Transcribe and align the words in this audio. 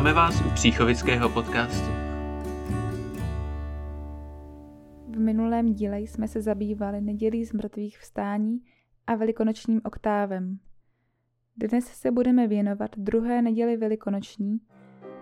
Vítáme 0.00 0.14
vás 0.14 0.40
u 0.40 0.50
Příchovického 0.50 1.28
podcastu. 1.28 1.88
V 5.08 5.18
minulém 5.18 5.72
díle 5.72 6.00
jsme 6.00 6.28
se 6.28 6.42
zabývali 6.42 7.00
nedělí 7.00 7.44
z 7.44 7.52
mrtvých 7.52 7.98
vstání 7.98 8.58
a 9.06 9.14
velikonočním 9.14 9.80
oktávem. 9.84 10.58
Dnes 11.56 11.84
se 11.84 12.10
budeme 12.10 12.46
věnovat 12.48 12.90
druhé 12.96 13.42
neděli 13.42 13.76
velikonoční, 13.76 14.60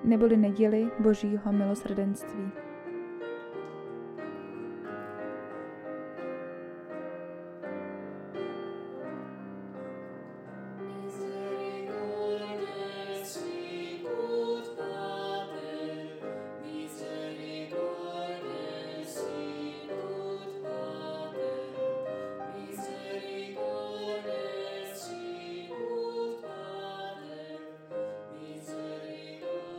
neboli 0.05 0.37
neděli 0.37 0.91
Božího 1.01 1.52
milosrdenství. 1.52 2.67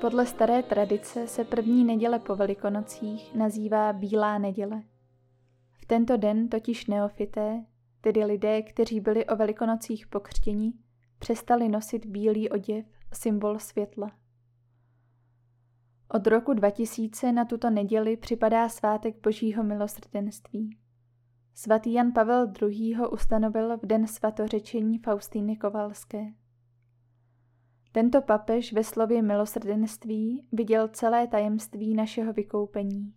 Podle 0.02 0.26
staré 0.26 0.64
tradice 0.64 1.28
se 1.28 1.44
první 1.44 1.84
neděle 1.84 2.20
po 2.20 2.36
velikonocích 2.36 3.36
nazývá 3.36 3.94
Bílá 3.94 4.38
neděle. 4.38 4.84
V 5.72 5.86
tento 5.86 6.18
den 6.18 6.50
totiž 6.50 6.88
neofité, 6.88 7.66
tedy 8.02 8.26
lidé, 8.26 8.62
kteří 8.62 9.00
byli 9.00 9.26
o 9.26 9.36
velikonocích 9.36 10.08
pokřtěni, 10.08 10.74
přestali 11.20 11.70
nosit 11.70 12.06
bílý 12.06 12.50
oděv, 12.50 12.86
symbol 13.14 13.60
světla. 13.60 14.12
Od 16.10 16.28
roku 16.28 16.54
2000 16.54 17.32
na 17.32 17.46
tuto 17.46 17.70
neděli 17.70 18.18
připadá 18.18 18.70
svátek 18.70 19.22
Božího 19.24 19.64
milosrdenství. 19.64 20.78
Svatý 21.56 21.94
Jan 21.94 22.12
Pavel 22.12 22.54
II. 22.62 22.94
ho 22.94 23.10
ustanovil 23.10 23.78
v 23.78 23.86
den 23.86 24.08
svatořečení 24.08 24.98
Faustýny 24.98 25.58
Kovalské. 25.58 26.26
Tento 27.92 28.22
papež 28.22 28.74
ve 28.74 28.84
slově 28.84 29.22
milosrdenství 29.22 30.48
viděl 30.52 30.88
celé 30.88 31.28
tajemství 31.28 31.94
našeho 31.94 32.34
vykoupení. 32.34 33.14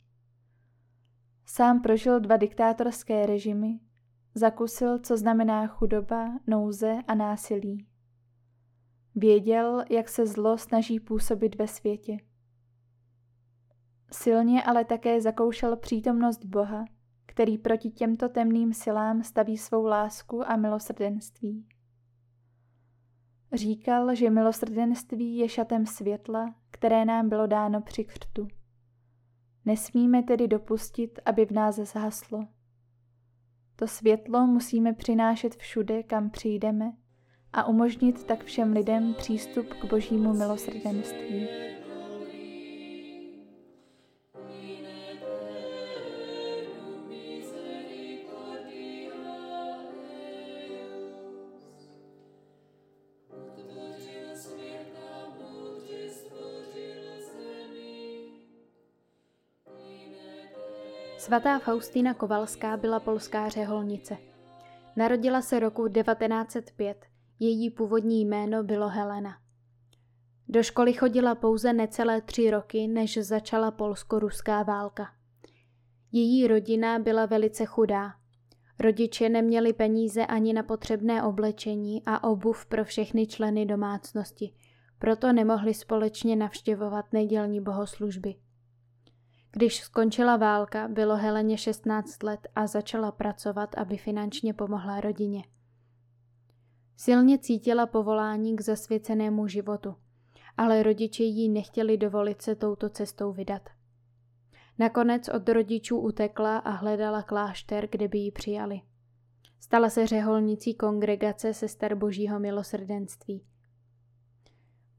Sám 1.47 1.83
prožil 1.83 2.21
dva 2.21 2.37
diktátorské 2.37 3.27
režimy, 3.27 3.81
zakusil, 4.35 4.99
co 4.99 5.17
znamená 5.17 5.67
chudoba, 5.67 6.39
nouze 6.47 6.99
a 7.09 7.15
násilí. 7.15 7.87
Věděl, 9.15 9.85
jak 9.91 10.09
se 10.09 10.27
zlo 10.27 10.59
snaží 10.59 11.01
působit 11.01 11.55
ve 11.55 11.69
světě. 11.69 12.17
Silně 14.13 14.63
ale 14.63 14.85
také 14.85 15.21
zakoušel 15.21 15.77
přítomnost 15.77 16.45
Boha, 16.45 16.85
který 17.27 17.59
proti 17.59 17.91
těmto 17.91 18.29
temným 18.29 18.73
silám 18.73 19.23
staví 19.23 19.59
svou 19.59 19.87
lásku 19.87 20.51
a 20.51 20.57
milosrdenství. 20.57 21.67
Říkal, 23.53 24.15
že 24.15 24.31
milosrdenství 24.31 25.37
je 25.37 25.49
šatem 25.49 25.87
světla, 25.87 26.55
které 26.71 27.05
nám 27.05 27.29
bylo 27.29 27.47
dáno 27.47 27.81
při 27.81 28.05
křtu. 28.05 28.49
Nesmíme 29.65 30.23
tedy 30.23 30.49
dopustit, 30.49 31.19
aby 31.25 31.47
v 31.47 31.51
nás 31.51 31.77
zhaslo. 31.77 32.47
To 33.77 33.87
světlo 33.87 34.47
musíme 34.47 34.93
přinášet 34.93 35.55
všude, 35.55 36.03
kam 36.03 36.31
přijdeme 36.31 36.93
a 37.53 37.67
umožnit 37.67 38.25
tak 38.25 38.45
všem 38.45 38.73
lidem 38.73 39.15
přístup 39.15 39.67
k 39.67 39.85
božímu 39.85 40.35
milosrdenství. 40.35 41.72
Svatá 61.33 61.59
Faustína 61.59 62.15
Kovalská 62.15 62.77
byla 62.77 63.01
polská 63.01 63.49
řeholnice. 63.49 64.17
Narodila 64.97 65.43
se 65.43 65.61
roku 65.61 65.89
1905, 65.89 67.07
její 67.39 67.71
původní 67.71 68.25
jméno 68.25 68.63
bylo 68.63 68.89
Helena. 68.89 69.39
Do 70.49 70.63
školy 70.63 70.93
chodila 70.93 71.35
pouze 71.35 71.73
necelé 71.73 72.21
tři 72.21 72.51
roky, 72.51 72.87
než 72.87 73.19
začala 73.19 73.71
polsko-ruská 73.71 74.63
válka. 74.63 75.09
Její 76.13 76.47
rodina 76.47 76.99
byla 76.99 77.27
velice 77.27 77.65
chudá. 77.65 78.13
Rodiče 78.81 79.29
neměli 79.29 79.73
peníze 79.73 80.27
ani 80.27 80.53
na 80.53 80.63
potřebné 80.63 81.23
oblečení 81.23 82.03
a 82.07 82.25
obuv 82.25 82.67
pro 82.67 82.85
všechny 82.85 83.27
členy 83.27 83.67
domácnosti, 83.67 84.55
proto 84.99 85.33
nemohli 85.33 85.75
společně 85.75 86.37
navštěvovat 86.37 87.13
nedělní 87.13 87.61
bohoslužby. 87.61 88.35
Když 89.53 89.81
skončila 89.81 90.37
válka, 90.37 90.89
bylo 90.89 91.17
Heleně 91.17 91.59
16 91.59 92.23
let 92.23 92.49
a 92.55 92.67
začala 92.67 93.13
pracovat, 93.13 93.79
aby 93.79 93.97
finančně 93.97 94.55
pomohla 94.55 95.01
rodině. 95.01 95.45
Silně 96.97 97.39
cítila 97.39 97.87
povolání 97.87 98.57
k 98.57 98.61
zasvěcenému 98.61 99.49
životu, 99.49 99.95
ale 100.57 100.83
rodiče 100.83 101.23
jí 101.23 101.49
nechtěli 101.49 101.97
dovolit 101.97 102.43
se 102.43 102.55
touto 102.55 102.89
cestou 102.89 103.33
vydat. 103.33 103.63
Nakonec 104.79 105.29
od 105.29 105.49
rodičů 105.49 105.99
utekla 105.99 106.59
a 106.59 106.71
hledala 106.71 107.23
klášter, 107.23 107.89
kde 107.91 108.09
by 108.09 108.19
ji 108.19 108.31
přijali. 108.31 108.81
Stala 109.61 109.91
se 109.91 110.07
řeholnicí 110.07 110.75
kongregace 110.75 111.55
sester 111.55 111.95
božího 111.95 112.41
milosrdenství. 112.41 113.45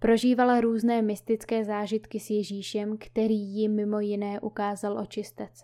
Prožívala 0.03 0.61
různé 0.61 1.01
mystické 1.01 1.65
zážitky 1.65 2.19
s 2.19 2.29
Ježíšem, 2.29 2.97
který 2.97 3.39
jí 3.39 3.69
mimo 3.69 3.99
jiné 3.99 4.39
ukázal 4.39 4.99
očistec. 4.99 5.63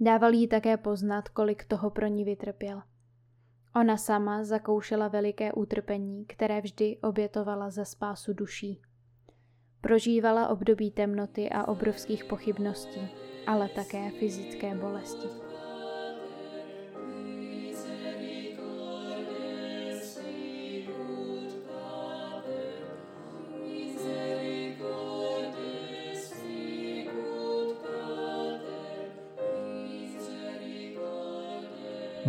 Dával 0.00 0.32
jí 0.32 0.48
také 0.48 0.76
poznat, 0.76 1.28
kolik 1.28 1.64
toho 1.64 1.90
pro 1.90 2.06
ní 2.06 2.24
vytrpěl. 2.24 2.82
Ona 3.76 3.96
sama 3.96 4.44
zakoušela 4.44 5.08
veliké 5.08 5.52
utrpení, 5.52 6.24
které 6.26 6.60
vždy 6.60 6.98
obětovala 7.02 7.70
za 7.70 7.84
spásu 7.84 8.32
duší. 8.32 8.82
Prožívala 9.80 10.48
období 10.48 10.90
temnoty 10.90 11.50
a 11.50 11.68
obrovských 11.68 12.24
pochybností, 12.24 13.08
ale 13.46 13.68
také 13.68 14.10
fyzické 14.10 14.74
bolesti. 14.74 15.49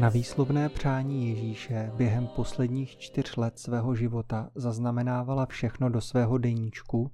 Na 0.02 0.10
výslovné 0.10 0.70
přání 0.70 1.30
Ježíše 1.30 1.92
během 1.98 2.28
posledních 2.28 2.98
čtyř 2.98 3.36
let 3.36 3.60
svého 3.60 3.96
života 3.96 4.50
zaznamenávala 4.56 5.46
všechno 5.46 5.90
do 5.90 6.02
svého 6.02 6.38
deníčku, 6.38 7.12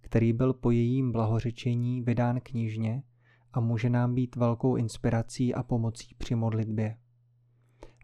který 0.00 0.32
byl 0.32 0.52
po 0.52 0.70
jejím 0.70 1.12
blahořečení 1.12 2.02
vydán 2.02 2.40
knižně 2.40 3.02
a 3.52 3.60
může 3.60 3.90
nám 3.90 4.14
být 4.14 4.36
velkou 4.36 4.76
inspirací 4.76 5.54
a 5.54 5.62
pomocí 5.62 6.14
při 6.18 6.34
modlitbě. 6.34 6.96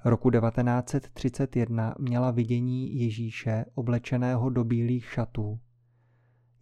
Roku 0.05 0.31
1931 0.31 1.95
měla 1.99 2.31
vidění 2.31 3.01
Ježíše 3.01 3.65
oblečeného 3.75 4.51
do 4.51 4.65
bílých 4.65 5.05
šatů. 5.05 5.61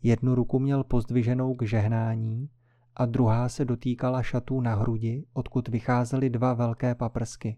Jednu 0.03 0.35
ruku 0.35 0.59
měl 0.59 0.85
pozdviženou 0.85 1.55
k 1.55 1.62
žehnání 1.62 2.50
a 2.96 3.06
druhá 3.06 3.49
se 3.49 3.64
dotýkala 3.64 4.23
šatů 4.23 4.61
na 4.61 4.75
hrudi, 4.75 5.26
odkud 5.32 5.69
vycházely 5.69 6.31
dva 6.31 6.55
velké 6.55 6.94
paprsky. 6.94 7.56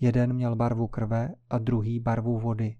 Jeden 0.00 0.32
měl 0.32 0.56
barvu 0.56 0.86
krve 0.86 1.34
a 1.50 1.58
druhý 1.58 2.00
barvu 2.00 2.38
vody. 2.38 2.76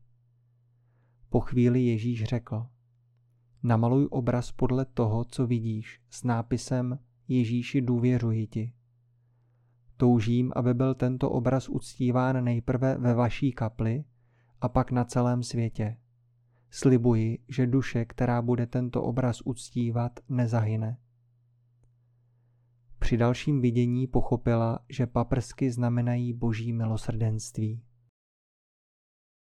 Po 1.28 1.40
chvíli 1.40 1.80
Ježíš 1.80 2.24
řekl, 2.24 2.66
namaluj 3.62 4.08
obraz 4.10 4.52
podle 4.52 4.84
toho, 4.84 5.24
co 5.24 5.46
vidíš, 5.46 6.00
s 6.10 6.24
nápisem 6.24 6.98
Ježíši 7.28 7.80
důvěřuji 7.80 8.46
ti. 8.46 8.72
Toužím, 9.96 10.52
aby 10.56 10.74
byl 10.74 10.94
tento 10.94 11.30
obraz 11.30 11.68
uctíván 11.68 12.44
nejprve 12.44 12.98
ve 12.98 13.14
vaší 13.14 13.52
kapli 13.52 14.04
a 14.60 14.68
pak 14.68 14.90
na 14.90 15.04
celém 15.04 15.42
světě. 15.42 15.96
Slibuji, 16.70 17.38
že 17.48 17.66
duše, 17.66 18.04
která 18.04 18.42
bude 18.42 18.66
tento 18.66 19.02
obraz 19.02 19.40
uctívat, 19.44 20.20
nezahyne. 20.28 20.96
Při 23.00 23.16
dalším 23.16 23.60
vidění 23.60 24.06
pochopila, 24.06 24.78
že 24.88 25.06
paprsky 25.06 25.70
znamenají 25.70 26.32
boží 26.32 26.72
milosrdenství. 26.72 27.82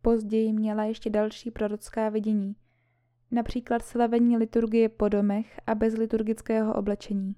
Později 0.01 0.53
měla 0.53 0.83
ještě 0.83 1.09
další 1.09 1.51
prorocká 1.51 2.09
vidění. 2.09 2.55
například 3.31 3.81
slavení 3.81 4.37
liturgie 4.37 4.89
po 4.89 5.09
domech 5.09 5.59
a 5.67 5.75
bez 5.75 5.93
liturgického 5.93 6.73
oblečení. 6.73 7.35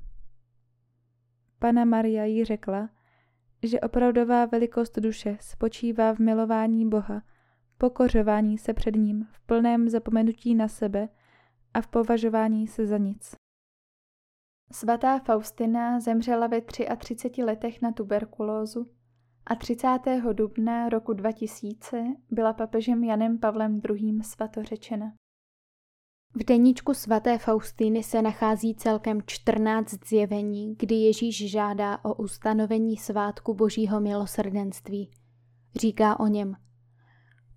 Pana 1.59 1.85
Maria 1.85 2.23
jí 2.23 2.45
řekla, 2.45 2.89
že 3.63 3.79
opravdová 3.79 4.45
velikost 4.45 5.00
duše 5.00 5.38
spočívá 5.41 6.13
v 6.13 6.19
milování 6.19 6.89
Boha, 6.89 7.21
pokořování 7.77 8.57
se 8.57 8.73
před 8.73 8.95
ním, 8.95 9.27
v 9.31 9.39
plném 9.39 9.89
zapomenutí 9.89 10.56
na 10.56 10.67
sebe 10.67 11.09
a 11.73 11.81
v 11.81 11.88
považování 11.88 12.67
se 12.67 12.88
za 12.88 12.97
nic. 12.97 13.35
Svatá 14.71 15.19
Faustina 15.19 16.00
zemřela 16.00 16.47
ve 16.47 16.62
33 16.97 17.44
letech 17.44 17.81
na 17.81 17.91
tuberkulózu 17.91 18.91
a 19.45 19.56
30. 19.56 19.88
dubna 20.33 20.89
roku 20.89 21.13
2000 21.13 22.03
byla 22.31 22.53
papežem 22.53 23.03
Janem 23.03 23.39
Pavlem 23.39 23.81
II. 23.89 24.23
svatořečena. 24.23 25.13
V 26.35 26.44
deníčku 26.44 26.94
svaté 26.94 27.38
Faustýny 27.38 28.03
se 28.03 28.21
nachází 28.21 28.75
celkem 28.75 29.21
14 29.25 30.07
zjevení, 30.07 30.75
kdy 30.75 30.95
Ježíš 30.95 31.51
žádá 31.51 32.06
o 32.06 32.13
ustanovení 32.13 32.97
svátku 32.97 33.53
Božího 33.53 34.01
milosrdenství. 34.01 35.12
Říká 35.75 36.19
o 36.19 36.27
něm 36.27 36.56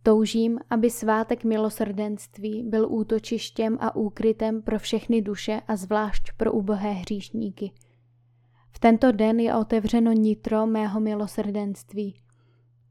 Toužím, 0.08 0.58
aby 0.70 0.90
svátek 0.90 1.44
milosrdenství 1.44 2.62
byl 2.62 2.92
útočištěm 2.92 3.78
a 3.80 3.96
úkrytem 3.96 4.62
pro 4.62 4.78
všechny 4.78 5.22
duše 5.22 5.60
a 5.68 5.76
zvlášť 5.76 6.32
pro 6.36 6.52
ubohé 6.52 6.92
hříšníky. 6.92 7.72
V 8.70 8.78
tento 8.78 9.12
den 9.12 9.40
je 9.40 9.54
otevřeno 9.54 10.12
nitro 10.12 10.66
mého 10.66 11.00
milosrdenství– 11.00 12.14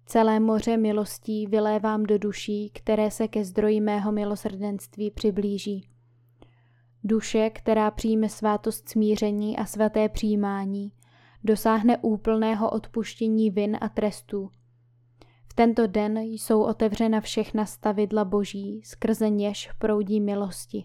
Celé 0.10 0.40
moře 0.40 0.78
milostí 0.78 1.48
vylévám 1.48 2.04
do 2.04 2.18
duší, 2.18 2.70
které 2.70 3.12
se 3.12 3.28
ke 3.28 3.46
zdroji 3.46 3.82
mého 3.82 4.12
milosrdenství 4.12 5.12
přiblíží. 5.12 5.90
Duše, 7.04 7.50
která 7.50 7.92
přijme 7.92 8.30
svátost 8.30 8.90
smíření 8.90 9.58
a 9.58 9.66
svaté 9.66 10.10
přijímání, 10.10 10.92
dosáhne 11.44 11.98
úplného 11.98 12.70
odpuštění 12.70 13.52
vin 13.52 13.78
a 13.82 13.90
trestů. 13.90 14.50
Tento 15.58 15.88
den 15.88 16.18
jsou 16.18 16.64
otevřena 16.64 17.22
všechna 17.22 17.66
stavidla 17.66 18.26
boží, 18.26 18.82
skrze 18.84 19.30
něž 19.30 19.70
proudí 19.80 20.22
milosti. 20.22 20.84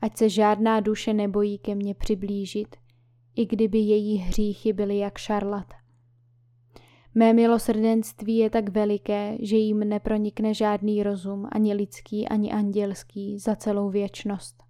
Ať 0.00 0.16
se 0.16 0.28
žádná 0.28 0.80
duše 0.80 1.12
nebojí 1.12 1.58
ke 1.58 1.74
mně 1.74 1.94
přiblížit, 1.94 2.76
i 3.36 3.46
kdyby 3.46 3.78
její 3.78 4.16
hříchy 4.16 4.72
byly 4.72 4.98
jak 4.98 5.18
šarlat 5.18 5.66
Mé 7.14 7.32
milosrdenství 7.32 8.36
je 8.36 8.50
tak 8.50 8.68
veliké, 8.68 9.36
že 9.40 9.56
jim 9.56 9.78
nepronikne 9.78 10.54
žádný 10.54 11.02
rozum, 11.02 11.48
ani 11.52 11.74
lidský, 11.74 12.28
ani 12.28 12.52
andělský, 12.52 13.38
za 13.38 13.56
celou 13.56 13.90
věčnost. 13.90 14.62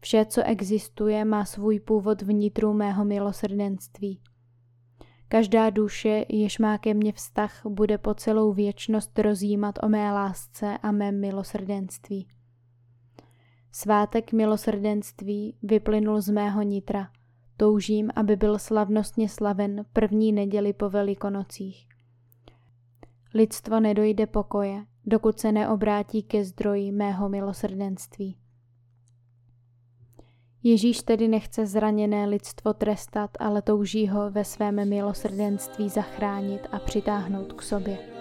Vše, 0.00 0.24
co 0.24 0.42
existuje, 0.42 1.24
má 1.24 1.44
svůj 1.44 1.80
původ 1.80 2.22
vnitru 2.22 2.72
mého 2.72 3.04
milosrdenství. 3.04 4.20
Každá 5.28 5.70
duše, 5.70 6.24
jež 6.28 6.58
má 6.58 6.78
ke 6.78 6.94
mně 6.94 7.12
vztah, 7.12 7.60
bude 7.66 7.98
po 7.98 8.14
celou 8.14 8.52
věčnost 8.52 9.18
rozjímat 9.18 9.78
o 9.82 9.88
mé 9.88 10.12
lásce 10.12 10.78
a 10.82 10.92
mém 10.92 11.20
milosrdenství. 11.20 12.28
Svátek 13.72 14.32
milosrdenství 14.32 15.56
vyplynul 15.62 16.20
z 16.20 16.28
mého 16.28 16.62
nitra– 16.62 17.08
Toužím, 17.56 18.10
aby 18.16 18.36
byl 18.36 18.58
slavnostně 18.58 19.28
slaven 19.28 19.84
první 19.92 20.32
neděli 20.32 20.72
po 20.72 20.90
velikonocích. 20.90 21.88
Lidstvo 23.34 23.80
nedojde 23.80 24.26
pokoje, 24.26 24.84
dokud 25.06 25.38
se 25.38 25.52
neobrátí 25.52 26.22
ke 26.22 26.44
zdroji 26.44 26.92
mého 26.92 27.28
milosrdenství. 27.28 28.36
Ježíš 30.66 31.02
tedy 31.02 31.28
nechce 31.28 31.66
zraněné 31.66 32.26
lidstvo 32.26 32.72
trestat, 32.72 33.30
ale 33.40 33.62
touží 33.62 34.08
ho 34.08 34.30
ve 34.30 34.44
svém 34.44 34.88
milosrdenství 34.88 35.88
zachránit 35.88 36.60
a 36.72 36.78
přitáhnout 36.78 37.52
k 37.52 37.62
sobě. 37.62 38.13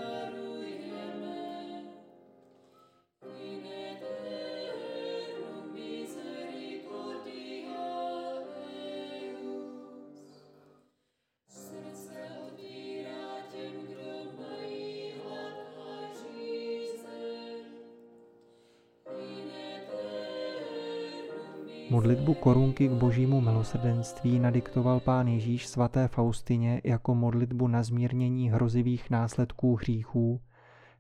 Modlitbu 21.94 22.34
korunky 22.34 22.88
k 22.88 22.92
božímu 22.92 23.42
milosrdenství 23.42 24.40
nadiktoval 24.40 25.00
pán 25.00 25.28
Ježíš 25.28 25.68
svaté 25.68 26.07
Faustině 26.07 26.81
jako 26.84 27.16
modlitbu 27.16 27.68
na 27.68 27.84
zmírnění 27.84 28.50
hrozivých 28.50 29.10
následků 29.10 29.75
hříchů, 29.75 30.42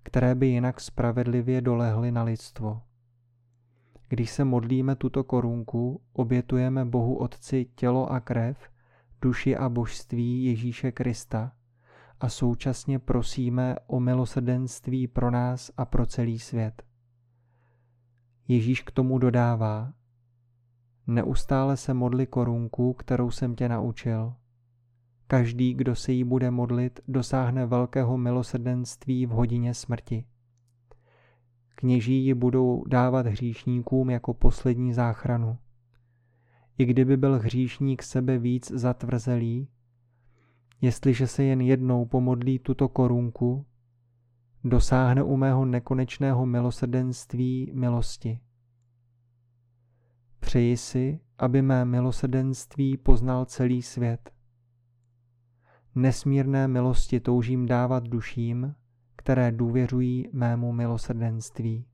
které 0.03 0.35
by 0.35 0.47
jinak 0.47 0.81
spravedlivě 0.81 1.61
dolehly 1.61 2.11
na 2.11 2.23
lidstvo. 2.23 2.81
Když 4.09 4.29
se 4.31 4.43
modlíme 4.45 4.95
tuto 4.95 5.23
korunku, 5.23 6.01
obětujeme 6.13 6.85
Bohu 6.85 7.15
Otci 7.15 7.65
tělo 7.75 8.11
a 8.11 8.19
krev, 8.19 8.57
duši 9.21 9.57
a 9.57 9.69
božství 9.69 10.45
Ježíše 10.45 10.91
Krista 10.91 11.51
a 12.19 12.29
současně 12.29 12.99
prosíme 12.99 13.75
o 13.87 13.99
milosrdenství 13.99 15.07
pro 15.07 15.31
nás 15.31 15.71
a 15.77 15.85
pro 15.85 16.05
celý 16.05 16.39
svět. 16.39 16.83
Ježíš 18.47 18.81
k 18.81 18.91
tomu 18.91 19.17
dodává, 19.17 19.93
Neustále 21.07 21.77
se 21.77 21.93
modli 21.93 22.27
korunku, 22.27 22.93
kterou 22.93 23.31
jsem 23.31 23.55
tě 23.55 23.69
naučil. 23.69 24.33
Každý, 25.27 25.73
kdo 25.73 25.95
se 25.95 26.11
jí 26.11 26.23
bude 26.23 26.51
modlit, 26.51 26.99
dosáhne 27.07 27.65
velkého 27.65 28.17
milosrdenství 28.17 29.25
v 29.25 29.29
hodině 29.29 29.73
smrti. 29.73 30.25
Kněží 31.75 32.25
ji 32.25 32.33
budou 32.33 32.83
dávat 32.87 33.27
hříšníkům 33.27 34.09
jako 34.09 34.33
poslední 34.33 34.93
záchranu. 34.93 35.57
I 36.77 36.85
kdyby 36.85 37.17
byl 37.17 37.39
hříšník 37.39 38.03
sebe 38.03 38.37
víc 38.37 38.71
zatvrzelý, 38.71 39.67
jestliže 40.81 41.27
se 41.27 41.43
jen 41.43 41.61
jednou 41.61 42.05
pomodlí 42.05 42.59
tuto 42.59 42.89
korunku, 42.89 43.65
dosáhne 44.63 45.23
u 45.23 45.37
mého 45.37 45.65
nekonečného 45.65 46.45
milosrdenství 46.45 47.71
milosti. 47.73 48.39
Přeji 50.43 50.77
si, 50.77 51.19
aby 51.37 51.61
mé 51.61 51.85
milosrdenství 51.85 52.97
poznal 52.97 53.45
celý 53.45 53.81
svět. 53.81 54.31
Nesmírné 55.95 56.67
milosti 56.67 57.19
toužím 57.19 57.65
dávat 57.65 58.03
duším, 58.03 58.75
které 59.15 59.51
důvěřují 59.51 60.29
mému 60.33 60.71
milosrdenství. 60.71 61.85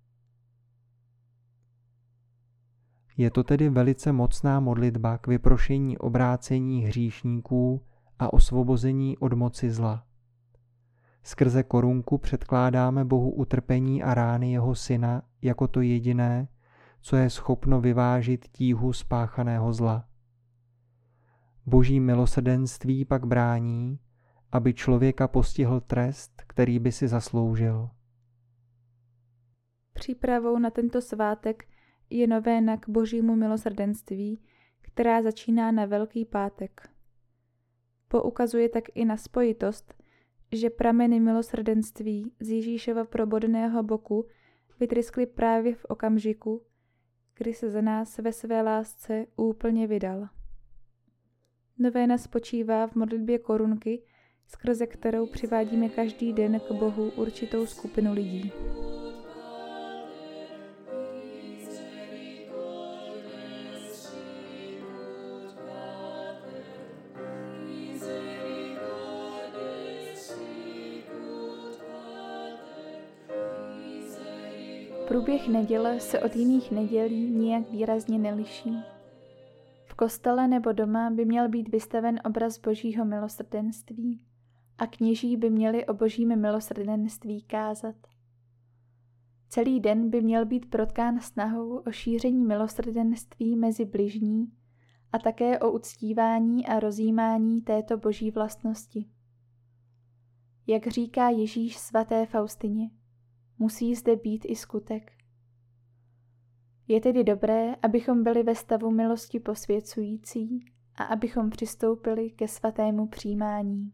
Je 3.18 3.32
to 3.32 3.44
tedy 3.44 3.70
velice 3.70 4.12
mocná 4.12 4.60
modlitba 4.60 5.18
k 5.18 5.28
vyprošení 5.28 5.98
obrácení 5.98 6.82
hříšníků 6.82 7.82
a 8.20 8.34
osvobození 8.34 9.18
od 9.18 9.34
moci 9.34 9.72
zla. 9.72 10.06
Skrze 11.24 11.64
korunku 11.64 12.18
předkládáme 12.18 13.06
Bohu 13.06 13.32
utrpení 13.32 14.04
a 14.04 14.14
rány 14.14 14.52
jeho 14.52 14.76
syna 14.76 15.22
jako 15.42 15.68
to 15.68 15.82
jediné, 15.82 16.48
co 17.02 17.16
je 17.16 17.30
schopno 17.30 17.82
vyvážit 17.82 18.48
tíhu 18.52 18.94
spáchaného 18.94 19.74
zla. 19.74 20.06
Boží 21.66 22.00
milosrdenství 22.00 23.06
pak 23.06 23.26
brání, 23.26 24.00
aby 24.52 24.74
člověka 24.74 25.28
postihl 25.28 25.80
trest, 25.80 26.32
který 26.48 26.80
by 26.80 26.92
si 26.92 27.08
zasloužil. 27.08 27.90
Přípravou 29.94 30.60
na 30.60 30.70
tento 30.70 31.02
svátek 31.02 31.64
je 32.10 32.28
novéna 32.28 32.78
k 32.78 32.90
božímu 32.90 33.36
milosrdenství, 33.36 34.40
která 34.82 35.22
začíná 35.22 35.72
na 35.72 35.86
Velký 35.86 36.26
pátek. 36.26 36.90
Poukazuje 38.08 38.70
tak 38.70 38.84
i 38.96 39.06
na 39.06 39.18
spojitost, 39.18 39.94
že 40.52 40.70
prameny 40.70 41.20
milosrdenství 41.20 42.32
z 42.40 42.50
Ježíšova 42.50 43.06
probodného 43.06 43.84
boku 43.84 44.26
vytryskly 44.80 45.26
právě 45.26 45.76
v 45.76 45.86
okamžiku, 45.86 46.66
kdy 47.40 47.54
se 47.54 47.70
za 47.72 47.82
nás 47.82 48.18
ve 48.18 48.34
své 48.34 48.62
lásce 48.62 49.26
úplně 49.36 49.88
vydal. 49.88 50.28
Novéna 51.78 52.18
spočívá 52.18 52.88
v 52.88 52.96
modlitbě 52.96 53.40
korunky, 53.40 54.04
skrze 54.48 54.88
kterou 54.88 55.26
přivádíme 55.26 55.90
každý 55.90 56.34
den 56.34 56.60
k 56.60 56.72
Bohu 56.72 57.10
určitou 57.10 57.66
skupinu 57.66 58.14
lidí. 58.14 58.52
Průběh 75.10 75.48
neděle 75.48 76.00
se 76.00 76.20
od 76.20 76.36
jiných 76.36 76.72
nedělí 76.72 77.30
nijak 77.30 77.72
výrazně 77.72 78.20
neliší. 78.20 78.78
V 79.86 79.94
kostele 79.94 80.48
nebo 80.48 80.72
doma 80.72 81.10
by 81.10 81.26
měl 81.26 81.50
být 81.50 81.70
vystaven 81.70 82.20
obraz 82.26 82.58
božího 82.58 83.06
milosrdenství 83.06 84.22
a 84.78 84.88
kněží 84.88 85.38
by 85.38 85.50
měli 85.50 85.86
o 85.86 85.94
božím 85.94 86.36
milosrdenství 86.40 87.42
kázat. 87.42 87.96
Celý 89.48 89.80
den 89.80 90.10
by 90.10 90.22
měl 90.22 90.46
být 90.46 90.70
protkán 90.70 91.20
snahou 91.20 91.78
o 91.78 91.92
šíření 91.92 92.46
milosrdenství 92.46 93.56
mezi 93.56 93.86
bližní 93.86 94.52
a 95.12 95.20
také 95.20 95.60
o 95.60 95.72
uctívání 95.72 96.68
a 96.68 96.80
rozjímání 96.80 97.62
této 97.62 97.98
boží 97.98 98.32
vlastnosti. 98.32 99.06
Jak 100.68 100.88
říká 100.88 101.30
Ježíš 101.30 101.78
svaté 101.78 102.26
Faustině, 102.26 102.90
musí 103.60 103.96
zde 103.96 104.16
být 104.16 104.46
i 104.46 104.56
skutek. 104.56 105.12
Je 106.88 107.02
tedy 107.02 107.24
dobré, 107.24 107.76
abychom 107.76 108.24
byli 108.24 108.44
ve 108.44 108.56
stavu 108.56 108.92
milosti 108.92 109.40
posvěcující 109.40 110.66
a 110.96 111.04
abychom 111.04 111.50
přistoupili 111.50 112.30
ke 112.30 112.48
svatému 112.48 113.08
přijímání. 113.08 113.94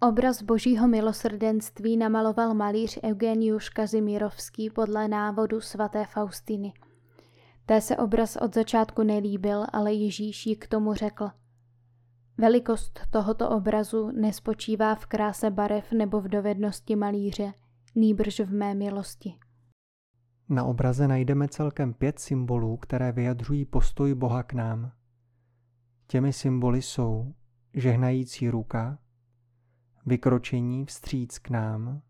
Obraz 0.00 0.42
božího 0.42 0.88
milosrdenství 0.88 1.96
namaloval 1.96 2.54
malíř 2.54 2.98
Eugeniuš 3.04 3.68
Kazimírovský 3.68 4.70
podle 4.70 5.08
návodu 5.08 5.60
svaté 5.60 6.06
Faustiny. 6.06 6.72
Té 7.66 7.80
se 7.80 7.96
obraz 7.96 8.36
od 8.36 8.54
začátku 8.54 9.02
nelíbil, 9.02 9.64
ale 9.72 9.92
Ježíš 9.92 10.46
jí 10.46 10.56
k 10.56 10.66
tomu 10.66 10.94
řekl. 10.94 11.30
Velikost 12.38 13.00
tohoto 13.10 13.50
obrazu 13.50 14.10
nespočívá 14.10 14.94
v 14.94 15.06
kráse 15.06 15.50
barev 15.50 15.92
nebo 15.92 16.20
v 16.20 16.28
dovednosti 16.28 16.96
malíře, 16.96 17.52
nýbrž 17.94 18.40
v 18.40 18.52
mé 18.52 18.74
milosti. 18.74 19.34
Na 20.48 20.64
obraze 20.64 21.08
najdeme 21.08 21.48
celkem 21.48 21.94
pět 21.94 22.18
symbolů, 22.18 22.76
které 22.76 23.12
vyjadřují 23.12 23.64
postoj 23.64 24.14
Boha 24.14 24.42
k 24.42 24.52
nám. 24.52 24.92
Těmi 26.06 26.32
symboly 26.32 26.82
jsou 26.82 27.34
žehnající 27.74 28.50
ruka, 28.50 28.98
vykročení 30.06 30.84
vstříc 30.84 31.38
k 31.38 31.50
nám, 31.50 32.02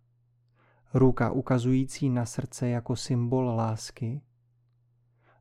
ruka 0.94 1.30
ukazující 1.30 2.10
na 2.10 2.26
srdce 2.26 2.68
jako 2.68 2.96
symbol 2.96 3.44
lásky, 3.44 4.22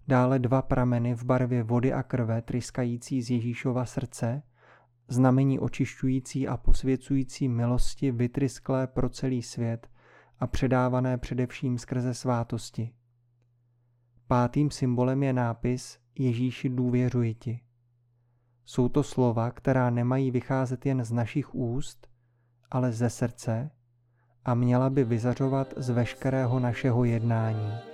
dále 0.08 0.40
dva 0.40 0.62
prameny 0.62 1.16
v 1.16 1.24
barvě 1.24 1.64
vody 1.64 1.94
a 1.94 2.04
krve 2.04 2.42
tryskající 2.42 3.22
z 3.22 3.30
Ježíšova 3.30 3.86
srdce, 3.86 4.44
znamení 5.08 5.60
očišťující 5.60 6.48
a 6.48 6.58
posvěcující 6.58 7.48
milosti 7.48 8.12
vytrysklé 8.12 8.88
pro 8.88 9.10
celý 9.10 9.42
svět 9.42 9.93
a 10.40 10.48
předávané 10.48 11.18
především 11.18 11.78
skrze 11.78 12.14
svátosti. 12.14 12.92
Pátým 14.28 14.72
symbolem 14.72 15.24
je 15.24 15.34
nápis 15.34 16.00
Ježíši 16.20 16.70
důvěřuji 16.70 17.34
ti. 17.34 17.60
Jsou 18.66 18.90
to 18.90 19.04
slova, 19.04 19.52
která 19.52 19.90
nemají 19.90 20.32
vycházet 20.32 20.86
jen 20.86 21.04
z 21.04 21.12
našich 21.12 21.56
úst, 21.56 22.08
ale 22.72 22.92
ze 22.92 23.10
srdce 23.10 23.72
a 24.46 24.54
měla 24.54 24.90
by 24.90 25.04
vyzařovat 25.04 25.74
z 25.78 25.90
veškerého 25.90 26.60
našeho 26.60 27.04
jednání. 27.04 27.93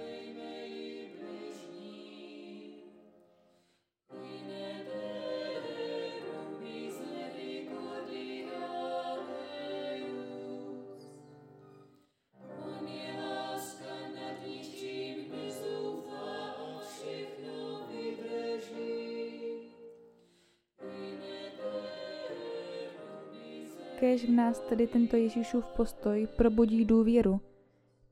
Kéž 23.99 24.25
v 24.25 24.31
nás 24.31 24.59
tedy 24.59 24.87
tento 24.87 25.15
Ježíšův 25.15 25.65
postoj 25.65 26.27
probudí 26.37 26.85
důvěru, 26.85 27.41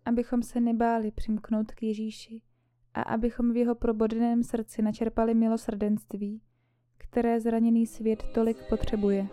abychom 0.05 0.43
se 0.43 0.59
nebáli 0.59 1.11
přimknout 1.11 1.71
k 1.71 1.83
Ježíši 1.83 2.41
a 2.93 3.01
abychom 3.01 3.53
v 3.53 3.57
jeho 3.57 3.75
probodeném 3.75 4.43
srdci 4.43 4.81
načerpali 4.81 5.33
milosrdenství, 5.33 6.41
které 6.97 7.39
zraněný 7.39 7.87
svět 7.87 8.23
tolik 8.33 8.57
potřebuje. 8.69 9.27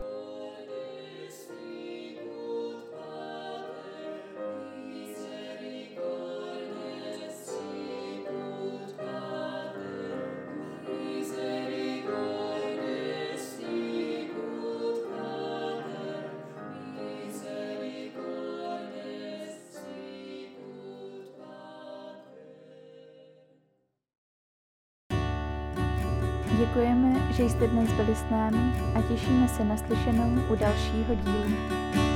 Děkujeme, 26.59 27.33
že 27.33 27.43
jste 27.43 27.67
dnes 27.67 27.93
byli 27.93 28.15
s 28.15 28.25
námi 28.31 28.73
a 28.95 29.03
těšíme 29.03 29.49
se 29.49 29.65
na 29.65 29.77
slyšenou 29.77 30.43
u 30.49 30.55
dalšího 30.55 31.15
dílu. 31.15 32.14